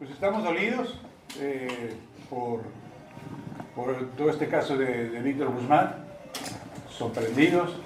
Pues 0.00 0.12
estamos 0.12 0.42
dolidos 0.42 0.98
eh, 1.40 1.94
por, 2.30 2.62
por 3.76 3.94
todo 4.16 4.30
este 4.30 4.48
caso 4.48 4.74
de, 4.78 5.20
Víctor 5.20 5.52
Guzmán, 5.52 5.94
sorprendidos 6.88 7.76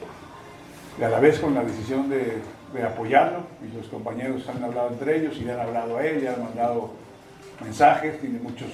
y 0.97 1.03
a 1.03 1.09
la 1.09 1.19
vez 1.19 1.41
con 1.41 1.55
la 1.55 1.65
decisión 1.65 2.09
de, 2.09 2.39
de 2.73 2.83
apoyarlo. 2.85 3.41
Y 3.61 3.77
los 3.77 3.89
compañeros 3.89 4.49
han 4.49 4.63
hablado 4.63 4.91
entre 4.91 5.19
ellos 5.19 5.37
y 5.39 5.41
le 5.41 5.55
han 5.55 5.61
hablado 5.63 5.97
a 5.97 6.07
él, 6.07 6.23
le 6.23 6.29
han 6.29 6.41
mandado 6.41 6.93
mensajes, 7.61 8.21
tiene 8.21 8.39
muchos, 8.39 8.69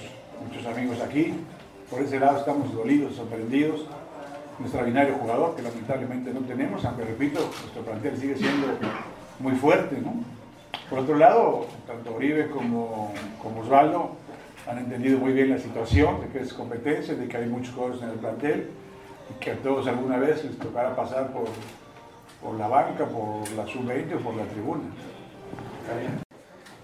muchos 0.47 0.67
amigos 0.67 1.01
aquí. 1.01 1.33
Por 1.91 2.03
ese 2.03 2.21
lado 2.21 2.41
estamos 2.41 2.75
dolidos, 2.75 3.17
sorprendidos. 3.17 3.87
Nuestro 4.59 4.85
binario 4.85 5.15
jugador, 5.15 5.57
que 5.57 5.63
lamentablemente 5.63 6.31
no 6.35 6.41
tenemos, 6.41 6.85
aunque 6.85 7.05
repito, 7.07 7.41
nuestro 7.41 7.85
plantel 7.85 8.19
sigue 8.19 8.37
siendo 8.37 8.67
muy 9.39 9.55
fuerte, 9.55 9.99
¿no? 9.99 10.40
Por 10.91 10.99
otro 10.99 11.17
lado, 11.17 11.67
tanto 11.87 12.15
Oribe 12.15 12.49
como, 12.51 13.13
como 13.41 13.61
Osvaldo 13.61 14.17
han 14.69 14.79
entendido 14.79 15.19
muy 15.19 15.33
bien 15.33 15.51
la 15.51 15.59
situación, 15.59 16.21
de 16.21 16.29
que 16.29 16.41
es 16.41 16.53
competencia, 16.53 17.15
de 17.15 17.29
que 17.29 17.37
hay 17.37 17.47
muchos 17.49 17.73
jugadores 17.75 18.03
en 18.03 18.11
el 18.11 18.17
plantel 18.17 18.71
y 19.31 19.35
que 19.41 19.53
a 19.53 19.57
todos 19.57 19.87
alguna 19.87 20.19
vez 20.19 20.45
les 20.45 20.59
tocará 20.59 20.95
pasar 20.97 21.33
por, 21.33 21.45
por 22.43 22.59
la 22.59 22.67
banca, 22.67 23.07
por 23.07 23.49
la 23.53 23.67
sub-20 23.67 24.17
o 24.17 24.19
por 24.19 24.35
la 24.35 24.45
tribuna. 24.45 24.83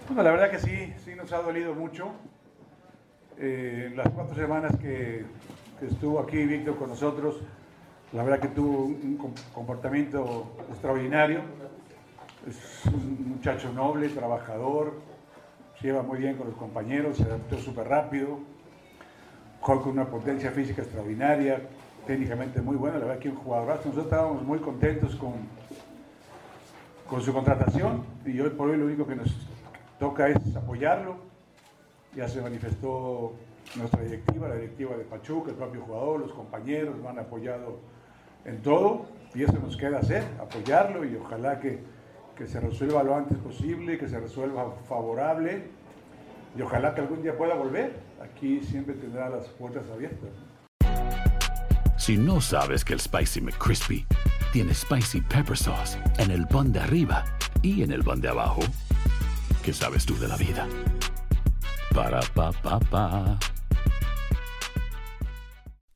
Bueno, 0.07 0.23
la 0.23 0.31
verdad 0.31 0.51
que 0.51 0.59
sí, 0.59 0.93
sí 1.03 1.13
nos 1.15 1.31
ha 1.33 1.41
dolido 1.41 1.73
mucho. 1.75 2.11
Eh, 3.39 3.91
las 3.95 4.09
cuatro 4.09 4.35
semanas 4.35 4.75
que, 4.77 5.25
que 5.79 5.85
estuvo 5.85 6.19
aquí 6.19 6.37
Víctor 6.45 6.77
con 6.77 6.89
nosotros, 6.89 7.41
la 8.13 8.23
verdad 8.23 8.39
que 8.39 8.47
tuvo 8.47 8.85
un 8.85 9.17
com- 9.17 9.33
comportamiento 9.53 10.55
extraordinario. 10.69 11.41
Es 12.45 12.85
un 12.85 13.29
muchacho 13.29 13.71
noble, 13.73 14.09
trabajador, 14.09 14.93
lleva 15.81 16.01
muy 16.01 16.19
bien 16.19 16.37
con 16.37 16.47
los 16.47 16.55
compañeros, 16.55 17.17
se 17.17 17.23
adaptó 17.23 17.57
súper 17.57 17.87
rápido, 17.87 18.39
juega 19.59 19.81
con 19.81 19.91
una 19.93 20.05
potencia 20.05 20.51
física 20.51 20.81
extraordinaria, 20.81 21.61
técnicamente 22.05 22.61
muy 22.61 22.77
buena, 22.77 22.99
la 22.99 23.05
verdad 23.05 23.19
que 23.19 23.29
un 23.29 23.35
jugadorazo. 23.35 23.81
Nosotros 23.85 24.05
estábamos 24.05 24.43
muy 24.43 24.59
contentos 24.59 25.15
con, 25.15 25.33
con 27.07 27.21
su 27.21 27.33
contratación 27.33 28.03
y 28.25 28.39
hoy 28.39 28.51
por 28.51 28.69
hoy 28.69 28.77
lo 28.77 28.85
único 28.85 29.05
que 29.05 29.15
nos 29.15 29.35
toca 29.99 30.29
es 30.29 30.55
apoyarlo. 30.55 31.17
Ya 32.15 32.27
se 32.27 32.41
manifestó 32.41 33.33
nuestra 33.75 34.01
directiva, 34.01 34.47
la 34.47 34.55
directiva 34.55 34.95
de 34.95 35.03
Pachuca, 35.03 35.51
el 35.51 35.57
propio 35.57 35.81
jugador, 35.81 36.21
los 36.21 36.31
compañeros 36.31 36.97
lo 36.97 37.09
han 37.09 37.19
apoyado 37.19 37.79
en 38.45 38.61
todo 38.61 39.05
y 39.35 39.43
eso 39.43 39.59
nos 39.59 39.75
queda 39.75 39.99
hacer, 39.99 40.23
apoyarlo 40.39 41.03
y 41.03 41.15
ojalá 41.15 41.59
que, 41.59 41.79
que 42.37 42.47
se 42.47 42.59
resuelva 42.59 43.03
lo 43.03 43.15
antes 43.15 43.37
posible, 43.39 43.97
que 43.97 44.07
se 44.07 44.19
resuelva 44.19 44.71
favorable 44.87 45.63
y 46.57 46.61
ojalá 46.61 46.93
que 46.93 47.01
algún 47.01 47.21
día 47.23 47.37
pueda 47.37 47.55
volver. 47.55 47.99
Aquí 48.21 48.61
siempre 48.61 48.95
tendrá 48.95 49.29
las 49.29 49.47
puertas 49.47 49.83
abiertas. 49.91 50.29
Si 51.97 52.15
no 52.15 52.39
sabes 52.39 52.85
que 52.85 52.93
el 52.93 52.99
Spicy 52.99 53.41
McCrispy 53.41 54.05
tiene 54.53 54.73
Spicy 54.73 55.21
Pepper 55.21 55.57
Sauce 55.57 55.97
en 56.19 56.31
el 56.31 56.47
pan 56.47 56.71
de 56.71 56.79
arriba 56.79 57.25
y 57.61 57.83
en 57.83 57.91
el 57.91 58.03
pan 58.03 58.21
de 58.21 58.29
abajo, 58.29 58.61
¿qué 59.63 59.73
sabes 59.73 60.05
tú 60.05 60.17
de 60.17 60.27
la 60.27 60.37
vida? 60.37 60.67
Para, 61.93 62.21
pa, 62.33 62.51
pa, 62.51 62.79
pa. 62.79 63.39